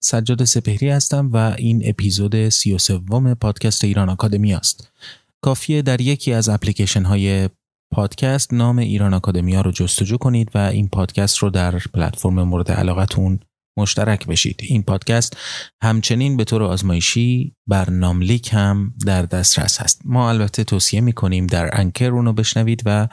[0.00, 4.92] سجاد سپهری هستم و این اپیزود سی و سوم پادکست ایران آکادمی است.
[5.40, 7.48] کافیه در یکی از اپلیکیشن های
[7.92, 13.40] پادکست نام ایران آکادمیا رو جستجو کنید و این پادکست رو در پلتفرم مورد علاقتون
[13.78, 14.60] مشترک بشید.
[14.62, 15.36] این پادکست
[15.82, 20.02] همچنین به طور آزمایشی بر ناملیک هم در دسترس هست.
[20.04, 23.08] ما البته توصیه می کنیم در انکر اونو بشنوید و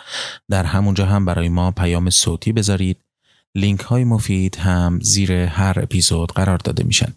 [0.49, 3.04] در همونجا هم برای ما پیام صوتی بذارید
[3.55, 7.13] لینک های مفید هم زیر هر اپیزود قرار داده میشن.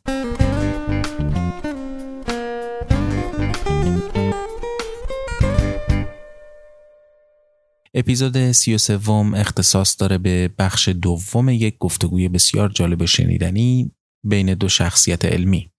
[7.95, 13.91] اپیزود سی و سوم اختصاص داره به بخش دوم یک گفتگوی بسیار جالب شنیدنی
[14.25, 15.71] بین دو شخصیت علمی.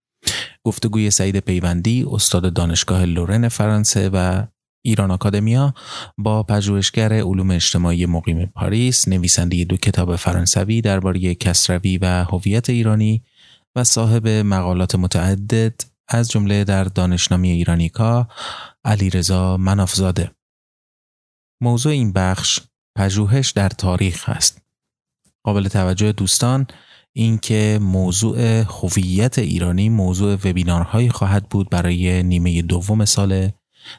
[0.64, 4.44] گفتگوی سعید پیوندی استاد دانشگاه لورن فرانسه و
[4.82, 5.74] ایران آکادمیا
[6.18, 13.24] با پژوهشگر علوم اجتماعی مقیم پاریس نویسنده دو کتاب فرانسوی درباره کسروی و هویت ایرانی
[13.76, 18.28] و صاحب مقالات متعدد از جمله در دانشنامه ایرانیکا
[18.86, 20.32] علیرضا منافزاده.
[21.62, 22.60] موضوع این بخش
[22.98, 24.62] پژوهش در تاریخ است.
[25.44, 26.68] قابل توجه دوستان
[27.14, 33.52] اینکه موضوع هویت ایرانی موضوع وبینارهایی خواهد بود برای نیمه دوم سال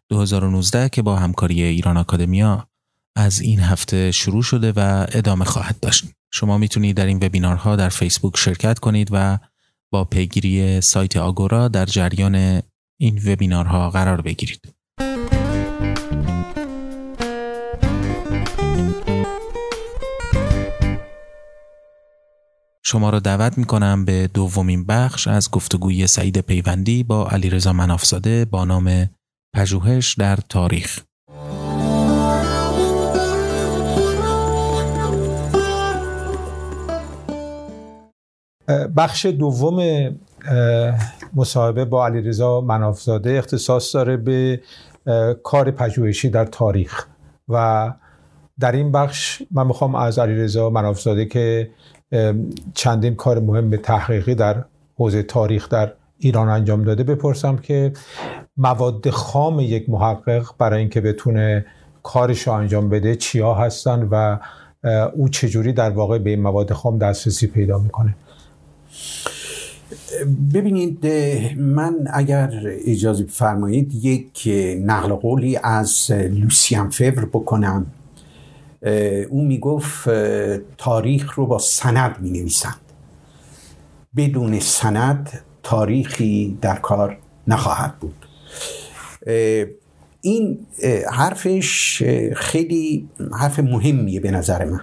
[0.08, 2.68] 2019 که با همکاری ایران آکادمیا
[3.16, 6.04] از این هفته شروع شده و ادامه خواهد داشت.
[6.32, 9.38] شما می‌تونید در این وبینارها در فیسبوک شرکت کنید و
[9.92, 12.62] با پیگیری سایت آگورا در جریان
[13.00, 14.74] این وبینارها قرار بگیرید.
[22.90, 28.44] شما را دعوت می کنم به دومین بخش از گفتگوی سعید پیوندی با علیرضا منافزاده
[28.44, 29.10] با نام
[29.54, 31.00] پژوهش در تاریخ.
[38.96, 40.08] بخش دوم
[41.34, 44.60] مصاحبه با علیرضا منافزاده اختصاص داره به
[45.42, 47.06] کار پژوهشی در تاریخ.
[47.48, 47.92] و
[48.60, 51.70] در این بخش من می‌خوام از علیرضا منافزاده که
[52.74, 54.64] چندین کار مهم تحقیقی در
[54.96, 57.92] حوزه تاریخ در ایران انجام داده بپرسم که
[58.56, 61.66] مواد خام یک محقق برای اینکه بتونه
[62.02, 64.38] کارش رو انجام بده چیا هستن و
[65.14, 68.14] او چجوری در واقع به این مواد خام دسترسی پیدا می‌کنه؟
[70.54, 71.06] ببینید
[71.56, 74.48] من اگر اجازه فرمایید یک
[74.84, 77.86] نقل قولی از لوسیان فور بکنم.
[79.30, 80.08] او می‌گفت
[80.78, 82.80] تاریخ رو با سند می نویسند
[84.16, 88.26] بدون سند تاریخی در کار نخواهد بود.
[90.20, 90.66] این
[91.12, 92.02] حرفش
[92.36, 93.08] خیلی
[93.40, 94.80] حرف مهمیه به نظر من.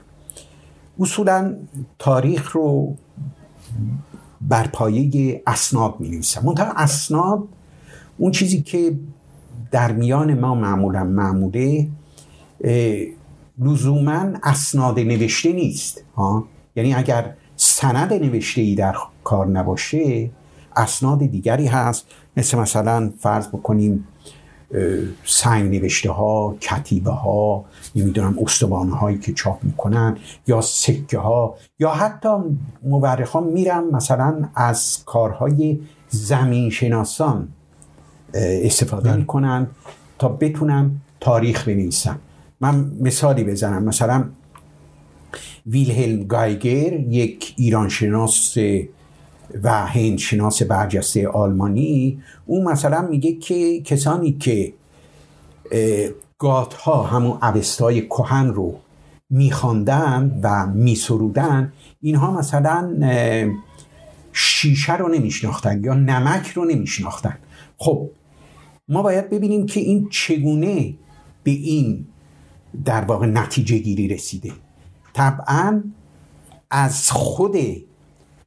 [0.99, 1.55] اصولا
[1.99, 2.95] تاریخ رو
[4.41, 7.43] بر پایه اسناد می نویسم منطقه اسناد
[8.17, 8.95] اون چیزی که
[9.71, 11.87] در میان ما معمولا معموله
[13.59, 20.29] لزوما اسناد نوشته نیست ها؟ یعنی اگر سند نوشته ای در کار نباشه
[20.77, 22.07] اسناد دیگری هست.
[22.37, 24.07] مثل مثلا فرض بکنیم
[25.25, 27.65] سنگ نوشته ها کتیبه ها
[27.95, 30.17] نمی‌دونم استوانه هایی که چاپ می‌کنن
[30.47, 32.29] یا سکه ها یا حتی
[32.83, 35.79] مورخ ها میرن مثلا از کارهای
[36.09, 37.47] زمین شناسان
[38.33, 39.17] استفاده بله.
[39.17, 39.67] می‌کنن
[40.19, 42.19] تا بتونن تاریخ بنویسن.
[42.61, 43.83] من مثالی بزنم.
[43.83, 44.23] مثلا
[45.67, 48.57] ویلهلم گایگر یک ایرانشناس
[49.63, 54.73] و هند شناس برجسته آلمانی او مثلا میگه که کسانی که
[56.37, 58.79] گات ها همون اوستای کهن رو
[59.29, 62.95] میخواندن و میسرودن اینها مثلا
[64.33, 67.37] شیشه رو نمیشناختن یا نمک رو نمیشناختن.
[67.77, 68.09] خب
[68.89, 70.93] ما باید ببینیم که این چگونه
[71.43, 72.05] به این
[72.85, 74.51] در واقع نتیجه گیری رسیده.
[75.13, 75.83] طبعا
[76.71, 77.55] از خود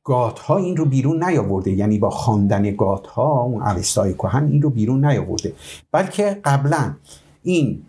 [0.05, 1.71] گات ها این رو بیرون نیاورده.
[1.71, 5.53] یعنی با خواندن گات ها اون اوستای کهن این رو بیرون نیاورده.
[5.93, 6.95] بلکه قبلا
[7.43, 7.83] این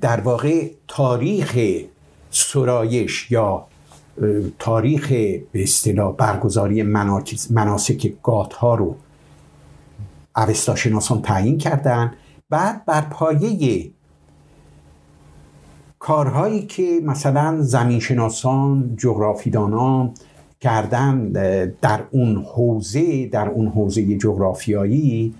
[0.00, 1.58] در واقع تاریخ
[2.30, 3.66] سرایش یا
[4.58, 5.08] تاریخ
[5.52, 6.82] به اصطلاح برگزاری
[7.50, 8.96] مناسک گات ها رو
[10.36, 12.14] اوستاشناسان تعیین کردن.
[12.50, 13.90] بعد بر پایه
[15.98, 20.14] کارهایی که مثلا زمینشناسان جغرافیدانان
[20.64, 21.28] کردن
[21.80, 25.34] در اون حوزه در اون حوزه جغرافیایی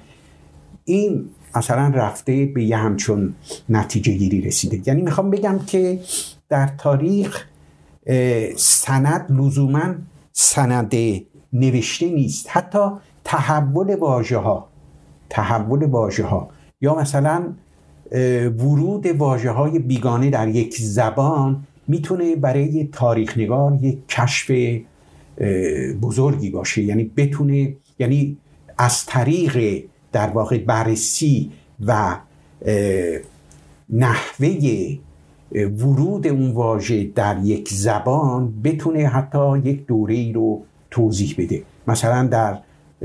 [0.85, 1.25] این
[1.56, 3.35] مثلا رفته به یه همچون
[3.69, 4.82] نتیجه گیری رسیده.
[4.87, 6.00] یعنی می‌خوام بگم که
[6.49, 7.44] در تاریخ
[8.56, 9.94] سند لزوما
[10.32, 10.94] سند
[11.53, 12.47] نوشته نیست.
[12.50, 12.88] حتی
[13.25, 14.69] تحول واژه ها
[15.31, 16.49] تحول واژه ها
[16.81, 17.53] یا مثلا
[18.59, 24.50] ورود واجه های بیگانه در یک زبان می‌تونه برای تاریخ نگار یک کشف
[26.02, 26.82] بزرگی باشه.
[26.82, 28.36] یعنی بتونه یعنی
[28.78, 31.50] از طریق در واقع بررسی
[31.86, 32.16] و
[33.90, 34.58] نحوه
[35.54, 41.62] ورود اون واژه در یک زبان بتونه حتی یک دوره ای رو توضیح بده.
[41.86, 42.58] مثلا در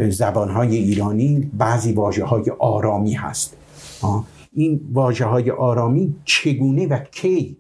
[0.10, 3.58] زبانهای ایرانی بعضی واجه های آرامی هست.
[4.54, 7.58] این واجه های آرامی چگونه و کی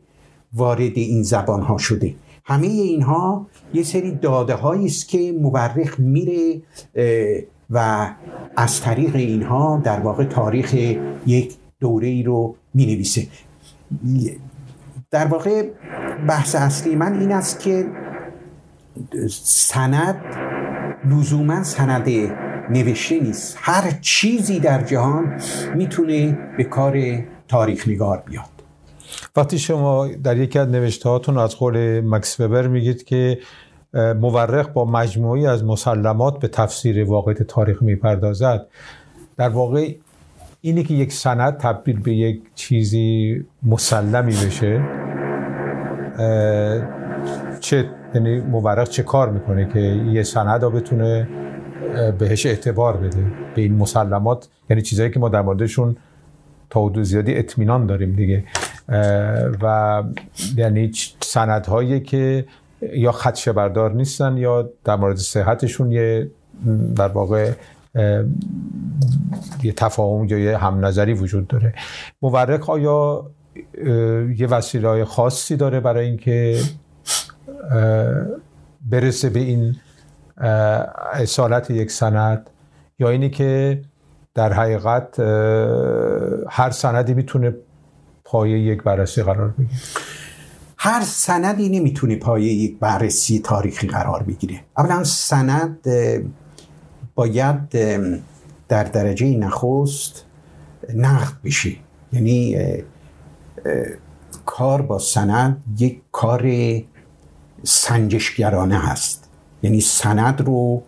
[0.53, 2.15] وارد این زبان ها شده؟
[2.49, 6.61] همه اینها یه سری داده است که مورخ میره
[7.69, 8.09] و
[8.55, 10.73] از طریق اینها در واقع تاریخ
[11.27, 13.27] یک دوره ای رو می نویسه
[15.11, 15.63] در واقع
[16.27, 17.85] بحث اصلی من این است که
[19.41, 20.21] سند
[21.05, 22.09] لزوما سند
[22.69, 23.57] نوشته نیست.
[23.59, 25.41] هر چیزی در جهان
[25.75, 26.97] می‌تونه به کار
[27.47, 28.58] تاریخ نگار بیاد.
[29.35, 33.39] وقتی شما در یکی از نوشته هاتون از قول مکس وبر میگید که
[33.93, 38.65] مورخ با مجموعی از مسلمات به تفسیر واقعیت تاریخ می‌پردازد.
[39.37, 39.93] در واقع
[40.61, 44.81] اینی که یک سند تبدیل به یک چیزی مسلمی بشه
[47.59, 49.79] چه یعنی مورخ چه کار می‌کنه که
[50.11, 51.27] یه سند رو بتونه
[52.19, 55.95] بهش اعتبار بده؟ به این مسلمات یعنی چیزایی که ما در موردشون
[56.69, 58.43] تا حدود زیادی اطمینان داریم دیگه.
[59.61, 60.03] و
[60.55, 60.91] یعنی
[61.21, 62.45] سندهایی که
[62.81, 66.31] یا خدشه بردار نیستن یا در مورد صحتشون یه
[66.95, 67.51] در واقع
[69.63, 71.73] یه تفاهم یا یه هم نظری وجود داره.
[72.21, 73.25] مورخ آیا
[74.37, 76.59] یه وسیله خاصی داره برای اینکه
[78.81, 79.75] برسه به این
[81.13, 82.49] اصالت یک سند؟
[82.99, 83.81] یا اینی که
[84.35, 85.19] در حقیقت
[86.49, 87.53] هر سندی می‌تونه
[88.31, 89.79] پایه یک بررسی قرار بگیره
[90.77, 94.61] هر سندی نمی‌تونه پایه یک بررسی تاریخی قرار بگیره.
[94.77, 95.87] اولا سند
[97.15, 97.69] باید
[98.67, 100.25] در درجه نخست
[100.95, 101.75] نقد بشه.
[102.13, 102.57] یعنی
[104.45, 106.51] کار با سند یک کار
[107.63, 109.29] سنجشگرانه هست.
[109.63, 110.83] یعنی سند رو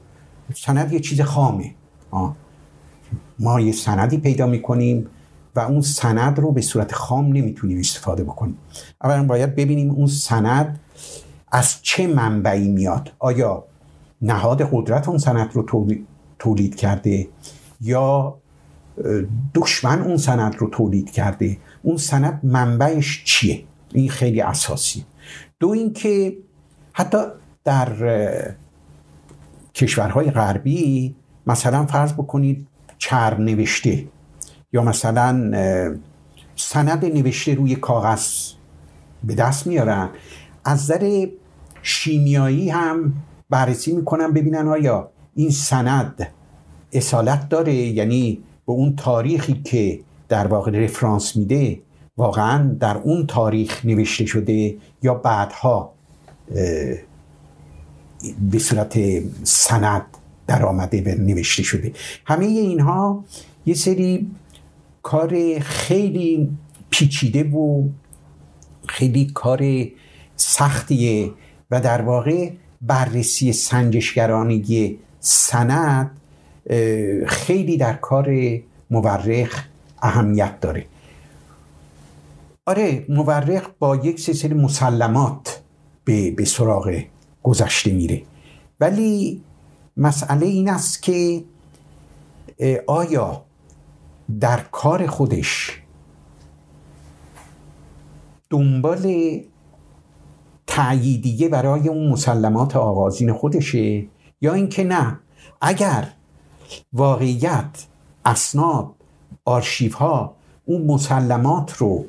[0.55, 1.73] سند یه چیز خامه.
[3.39, 5.07] ما یه سندی پیدا می‌کنیم.
[5.55, 8.57] و اون سند رو به صورت خام نمی‌تونیم استفاده بکنیم.
[9.03, 10.79] اولا باید ببینیم اون سند
[11.51, 13.11] از چه منبعی میاد.
[13.19, 13.63] آیا
[14.21, 15.89] نهاد قدرت اون سند رو
[16.39, 17.27] تولید کرده
[17.81, 18.37] یا
[19.55, 23.63] دشمن اون سند رو تولید کرده؟ اون سند منبعش چیه؟
[23.93, 25.05] این خیلی اساسی.
[25.59, 26.37] دو اینکه
[26.93, 27.17] حتی
[27.63, 28.55] در
[29.75, 31.15] کشورهای غربی
[31.47, 32.67] مثلا فرض بکنید
[32.97, 34.05] چرب نوشته.
[34.73, 35.51] یا مثلا
[36.55, 38.27] سند نوشته روی کاغذ
[39.23, 40.09] به دست میارن
[40.65, 41.27] از نظر
[41.81, 43.13] شیمیایی هم
[43.49, 46.27] بررسی می‌کنن ببینن آیا این سند
[46.91, 51.79] اصالت داره یعنی به اون تاریخی که در واقع رفرانس میده
[52.17, 55.93] واقعا در اون تاریخ نوشته شده یا بعدها
[58.51, 58.99] به صورت
[59.43, 60.05] سند
[60.47, 61.93] در آمده و نوشته شده.
[62.25, 63.23] همه اینها
[63.65, 64.31] یه سری
[65.03, 66.49] کار خیلی
[66.89, 67.89] پیچیده و
[68.87, 69.85] خیلی کار
[70.35, 71.31] سختیه
[71.71, 76.17] و در واقع بررسی سنجشگرانی سند
[77.27, 78.29] خیلی در کار
[78.91, 79.65] مورخ
[80.01, 80.85] اهمیت داره.
[82.65, 85.61] آره مورخ با یک سری مسلمات
[86.05, 87.01] به, به سراغ
[87.43, 88.21] گذشته میره.
[88.79, 89.41] ولی
[89.97, 91.43] مسئله این است که
[92.87, 93.43] آیا
[94.39, 95.81] در کار خودش.
[98.49, 99.35] دنبال
[100.67, 104.05] تأییدیه برای اون مسلمات آغازین خودشه
[104.41, 105.19] یا اینکه نه
[105.61, 106.07] اگر
[106.93, 107.85] واقعیت
[108.25, 108.87] اسناد
[109.45, 110.35] آرشیف ها
[110.65, 112.05] اون مسلمات رو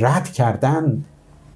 [0.00, 1.04] رد کردن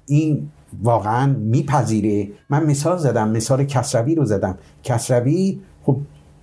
[0.05, 0.51] این
[0.83, 2.31] واقعا میپذیره.
[2.49, 4.57] من مثال زدم مثال کسروی رو زدم.
[4.83, 5.97] کسروی خب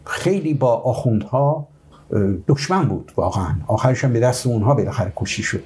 [0.04, 1.68] خیلی با آخوندها
[2.49, 3.54] دشمن بود واقعا.
[3.66, 5.62] آخرش هم به دست اونها بالاخره کشی شد.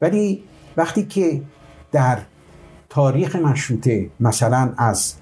[0.00, 0.42] ولی
[0.76, 1.42] وقتی که
[1.92, 2.18] در
[2.88, 5.14] تاریخ مشروطه مثلا از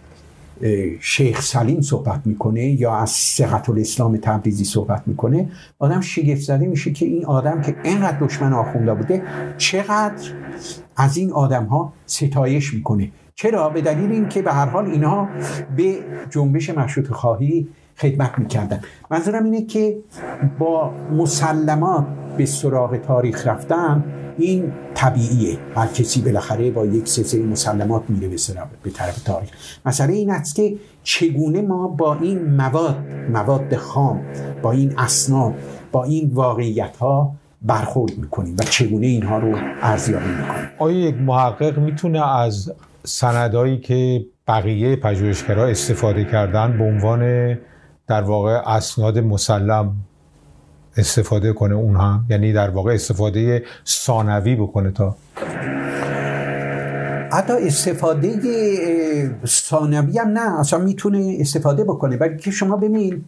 [1.00, 6.92] شیخ سلیم صحبت می‌کنه یا از سقط الاسلام تبریزی صحبت می‌کنه آدم شگفت زده میشه
[6.92, 9.22] که این آدم که اینقدر دشمن آخونده بوده
[9.58, 10.30] چقدر
[10.96, 13.10] از این آدم ها ستایش می‌کنه.
[13.34, 15.28] چرا؟ به دلیل اینکه به هر حال اینها
[15.76, 15.98] به
[16.30, 17.68] جنبش مشروط خواهی
[18.00, 18.80] خدمت می‌کردن.
[19.11, 19.97] منظورم اینه که
[20.59, 24.04] با مسلمات به سراغ تاریخ رفتن
[24.38, 25.59] این طبیعیه.
[25.75, 28.37] هر کسی بالاخره با یک سلسله مسلمات میره به
[28.83, 29.50] به طرف تاریخ.
[29.87, 32.97] مسئله این است که چگونه ما با این مواد
[33.33, 34.21] مواد خام
[34.62, 35.54] با این اسناد
[35.92, 41.78] با این واقعیت ها برخورد می‌کنیم و چگونه اینها رو ارزیابی می‌کنیم؟ آیا یک محقق
[41.78, 42.73] می‌تونه از
[43.04, 47.54] سندهایی که بقیه پژوهشگرا استفاده کردن به عنوان
[48.11, 49.93] در واقع اسناد مسلم
[50.97, 55.17] استفاده کنه اون هم؟ یعنی در واقع استفاده ثانوی بکنه تا؟
[57.33, 58.31] حتی استفاده
[59.47, 62.17] ثانوی هم نه اصلا می‌تونه استفاده بکنه.
[62.17, 63.25] بلکه شما ببینید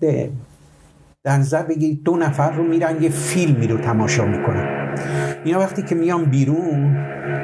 [1.25, 4.97] در نظر بگیرید دو نفر رو میرن یه فیلمی رو تماشا می‌کنن.
[5.45, 6.97] اینا وقتی که میان بیرون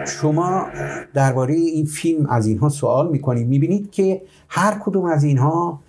[0.07, 0.67] شما
[1.15, 3.49] درباره این فیلم از اینها سوال می‌کنید.
[3.49, 5.81] می‌بینید که هر کدوم از اینها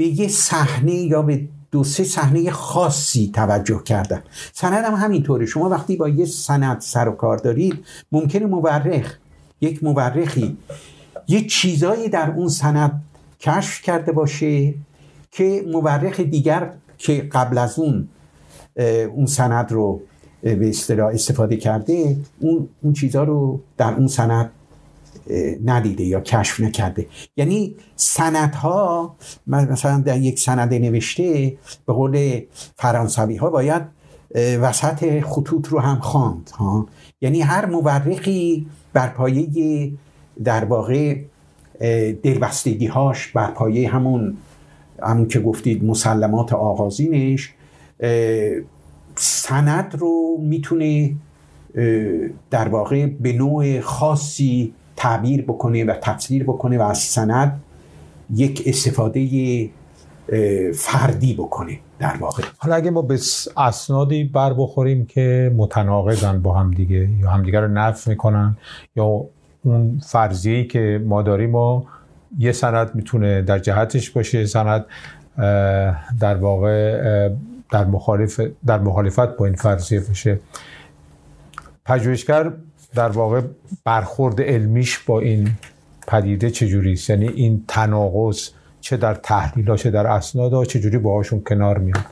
[0.00, 5.46] به یه صحنه یا به دو سه صحنه خاصی توجه کردن سند هم همینطوره.
[5.46, 9.16] شما وقتی با یه سند سر و کار دارید ممکنه مورخ
[9.60, 10.56] یک مورخی
[11.28, 13.02] یه چیزایی در اون سند
[13.40, 14.74] کشف کرده باشه
[15.30, 18.08] که مورخ دیگر که قبل از اون
[19.14, 20.00] اون سند رو
[20.42, 24.50] به اصطلاح استفاده کرده اون اون چیزها رو در اون سند
[25.64, 27.06] ندیده یا کشف نکرده.
[27.36, 31.56] یعنی سندها مثلا در یک سند نوشته
[31.86, 32.40] به قول
[32.76, 33.82] فرانسوی ها باید
[34.34, 36.86] وسط خطوط رو هم خواند ها.
[37.20, 39.92] یعنی هر مورخی بر پایه
[40.44, 41.16] در واقع
[42.22, 44.36] دلبستگی هاش بر پایه همون
[45.02, 47.52] همون که گفتید مسلمات آغازینش
[49.16, 51.14] سند رو می‌تونه
[52.50, 57.60] در واقع به نوع خاصی تعبیر بکنه و تفسیر بکنه و از سند
[58.34, 59.70] یک استفاده
[60.74, 62.42] فردی بکنه در واقع.
[62.58, 63.18] حالا اگه ما به
[63.56, 68.56] اسنادی بر بخوریم که متناقضن با هم دیگه یا همدیگه رو نفی می‌کنن
[68.96, 69.24] یا
[69.62, 71.86] اون فرضیه‌ای که ما داریم ما
[72.38, 74.84] یه سند می‌تونه در جهتش باشه سند
[76.20, 77.28] در واقع
[77.72, 80.40] در, مخالف در مخالفت با این فرضیه باشه.
[81.84, 82.52] پژوهشگر
[82.94, 83.42] در واقع
[83.84, 85.50] برخورد علمیش با این
[86.06, 88.48] پدیده چجوری است؟ یعنی این تناقض
[88.80, 92.04] چه در تحلیل چه در اسناد چجوری باهاشون کنار میاد؟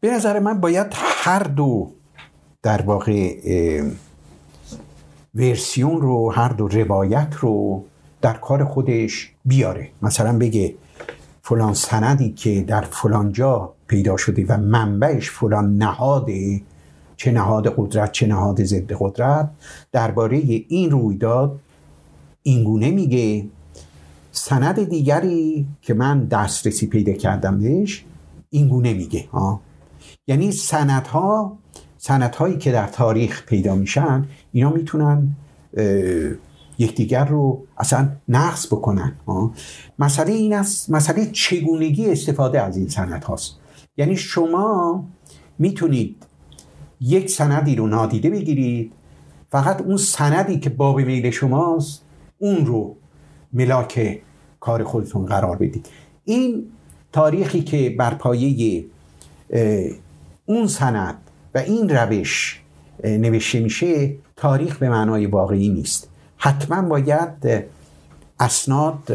[0.00, 1.90] به نظر من باید هر دو
[2.62, 3.34] در واقع
[5.34, 7.84] ورسیون رو هر دو روایت رو
[8.20, 9.88] در کار خودش بیاره.
[10.02, 10.74] مثلا بگه
[11.42, 16.62] فلان سندی که در فلان جا پیدا شده و منبعش فلان نهاده
[17.18, 19.50] چه نهاد قدرت چه نهاد ضد قدرت.
[19.92, 20.36] درباره
[20.68, 21.60] این رویداد
[22.42, 23.46] اینگونه میگه
[24.32, 28.04] سند دیگری که من دسترسی پیدا کردم بهش
[28.50, 29.60] اینگونه میگه ها.
[30.26, 31.58] یعنی سندها
[31.98, 35.36] سندهایی که در تاریخ پیدا میشن اینا می‌تونن
[36.78, 39.12] یکدیگر رو اصلا نقص بکنن
[39.98, 43.56] مسئله این است مسئله چگونگی استفاده از این سند هاست
[43.96, 45.04] یعنی شما
[45.58, 46.27] می‌تونید
[47.00, 48.92] یک سندی رو نادیده بگیرید.
[49.50, 52.02] فقط اون سندی که باب میل شماست
[52.38, 52.96] اون رو
[53.52, 54.20] ملاک
[54.60, 55.86] کار خودتون قرار بدید.
[56.24, 56.64] این
[57.12, 58.84] تاریخی که بر پایه
[60.46, 61.18] اون سند
[61.54, 62.62] و این روش
[63.04, 66.08] نوشته میشه تاریخ به معنای واقعی نیست.
[66.36, 67.64] حتما باید
[68.40, 69.12] اسناد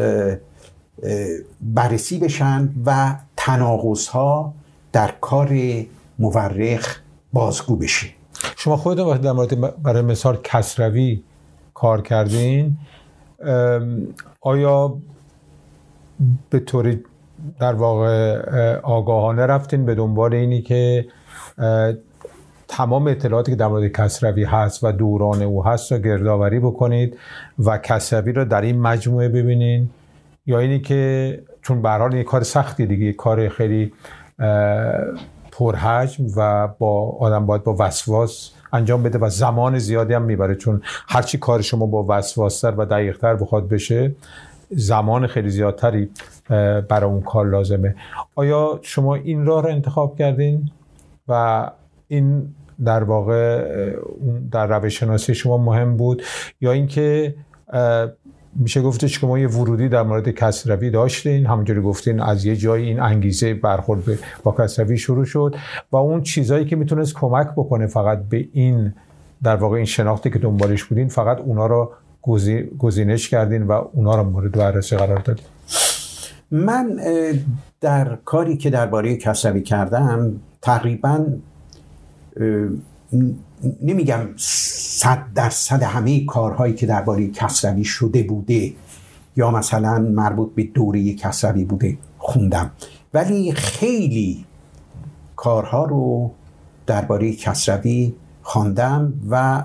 [1.60, 4.54] بررسی بشن و تناقض ها
[4.92, 5.58] در کار
[6.18, 7.00] مورخ
[7.34, 8.06] بازگو بشه
[8.56, 11.22] شما خودتون در مورد برای مثال کسروی
[11.74, 12.76] کار کردین
[14.40, 14.96] آیا
[16.50, 16.96] به طور
[17.60, 18.40] در واقع
[18.76, 21.06] آگاهانه رفتین به دنبال اینی که
[22.68, 27.18] تمام اطلاعاتی که در مورد کسروی هست و دوران او هست رو گردآوری بکنید
[27.58, 29.90] و کسروی رو در این مجموعه ببینین؟
[30.46, 33.92] یا اینی که چون به حال کار سختی دیگه کار خیلی
[35.58, 40.54] پرحجم و با آدم باید با وسواس انجام بده و زمان زیادی هم می‌بره.
[40.54, 44.14] چون هرچی کار شما با وسواستر و دقیقتر بخواد بشه
[44.70, 46.10] زمان خیلی زیادتری
[46.88, 47.94] برای اون کار لازمه.
[48.34, 50.70] آیا شما این راه رو انتخاب کردین؟
[51.28, 51.70] و
[52.08, 53.64] این در واقع
[54.52, 56.22] در روش شناسی شما مهم بود؟
[56.60, 57.34] یا اینکه
[58.56, 61.46] میشه گفتش که ما یه ورودی در مورد کسروی داشتین.
[61.46, 64.02] همونجوری گفتین از یه جایی این انگیزه برخورد
[64.42, 65.54] با کسروی شروع شد.
[65.92, 68.94] و اون چیزایی که می‌تونست کمک بکنه فقط به این
[69.42, 71.92] در واقع این شناختی که دنبالش بودین فقط اونا رو
[72.78, 75.44] گزینش کردین و اونا رو مورد بررسی قرار دادین.
[76.50, 77.00] من
[77.80, 80.32] در کاری که درباره کسروی کردم
[80.62, 81.26] تقریبا
[83.82, 88.72] نمیگم صد درصد همه کارهایی که درباره کسروی شده بوده
[89.36, 92.70] یا مثلا مربوط به دوره کسروی بوده خوندم.
[93.14, 94.44] ولی خیلی
[95.36, 96.30] کارها رو
[96.86, 99.64] درباره کسروی خواندم و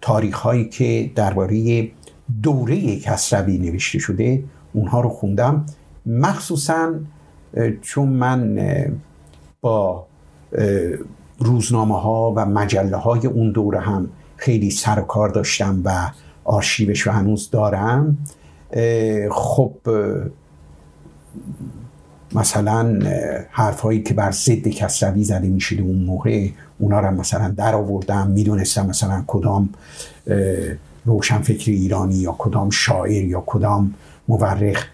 [0.00, 1.88] تاریخ هایی که درباره
[2.42, 5.66] دوره کسروی نوشته شده اونها رو خوندم.
[6.06, 6.92] مخصوصا
[7.82, 8.58] چون من
[9.60, 10.06] با
[11.38, 16.10] روزنامه ها و مجله های اون دوره هم خیلی سر کار داشتم و
[16.44, 18.18] آرشیوش رو هنوز دارم.
[19.30, 19.72] خب
[22.34, 22.98] مثلا
[23.50, 28.26] حرف هایی که بر ضد کسروی زده می‌شده اون موقع اونا رو مثلا در آوردم.
[28.26, 29.68] می‌دونستم مثلا کدام
[31.04, 33.94] روشنفکر ایرانی یا کدام شاعر یا کدام
[34.28, 34.86] مورخ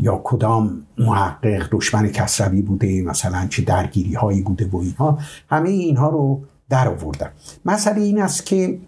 [0.00, 5.18] یا کدام محقق دشمن کسروی بوده مثلا چه درگیری هایی بوده و اینها
[5.50, 7.30] همه اینها رو در آوردم.
[7.64, 8.78] مسئله این است که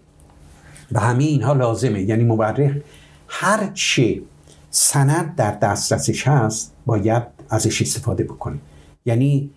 [0.91, 2.71] و همه اینها لازمه یعنی مورخ
[3.27, 4.21] هر چه
[4.69, 8.57] سند در دسترسش هست باید ازش استفاده بکنه.
[9.05, 9.49] یعنی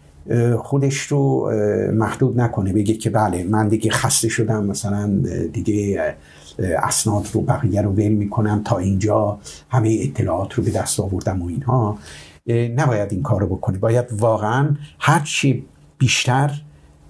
[0.58, 1.52] خودش رو
[1.94, 5.22] محدود نکنه بگه که بله من دیگه خسته شدم مثلا
[5.52, 6.16] دیگه
[6.58, 9.38] اسناد رو بقیه رو ول می‌کنم تا اینجا
[9.70, 11.98] همه اطلاعات رو به دست آوردم و اینها.
[12.76, 13.78] نباید این کار رو بکنه.
[13.78, 15.64] باید واقعا هرچی
[15.98, 16.62] بیشتر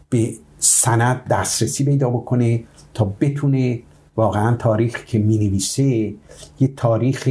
[0.09, 3.83] به سند دسترسی پیدا بکنه تا بتونه
[4.17, 6.15] واقعا تاریخ که می نویسه
[6.61, 7.29] یه تاریخ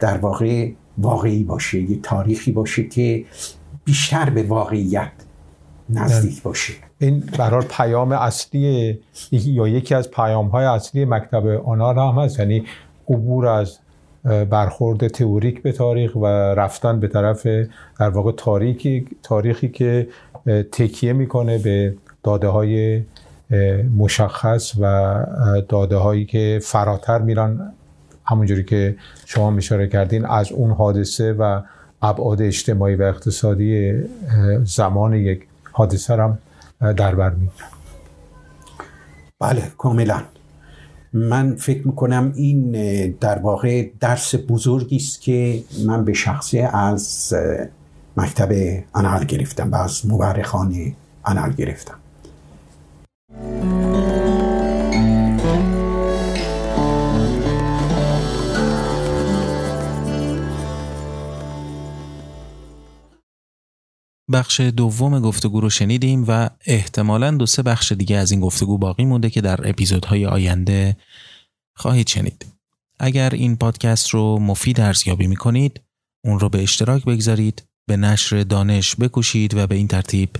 [0.00, 3.24] در واقع واقعی باشه یه تاریخی باشه که
[3.84, 5.12] بیشتر به واقعیت
[5.90, 6.74] نزدیک باشه.
[6.98, 8.98] این برای پیام اصلی
[9.30, 12.38] یا یکی از پیام های اصلی مکتب آنار هم هست.
[12.38, 12.64] یعنی
[13.08, 13.78] عبور از
[14.50, 17.46] برخورد تئوریک به تاریخ و رفتن به طرف
[18.00, 20.08] در واقع تاریخی تاریخی که
[20.72, 23.02] تکیه می‌کنه به داده های
[23.98, 25.14] مشخص و
[25.68, 27.72] داده هایی که فراتر میرن.
[28.26, 31.60] همونجوری که شما اشاره کردین از اون حادثه و
[32.02, 33.92] ابعاد اجتماعی و اقتصادی
[34.64, 36.38] زمان یک حادثه هم
[36.80, 37.68] در بر می‌گیرن
[39.40, 40.22] بله کاملا.
[41.12, 42.72] من فکر می‌کنم این
[43.20, 47.34] در واقع درس بزرگی است که من به شخصه از
[48.16, 50.92] مکتب انال گرفتم و از مورخان
[51.24, 51.98] انال گرفتم.
[64.34, 69.04] بخش دوم گفتگو رو شنیدیم و احتمالا دو سه بخش دیگه از این گفتگو باقی
[69.04, 70.96] مونده که در اپیزودهای آینده
[71.76, 72.46] خواهید شنید.
[73.00, 75.80] اگر این پادکست رو مفید ارزیابی می کنید،
[76.24, 80.30] اون رو به اشتراک بگذارید، به نشر دانش بکوشید و به این ترتیب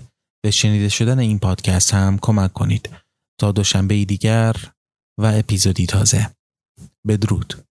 [0.44, 2.90] به شنیده شدن این پادکست هم کمک کنید
[3.40, 4.57] تا دوشنبه دیگر
[5.18, 6.30] و اپیزودی تازه.
[7.07, 7.64] بدرود.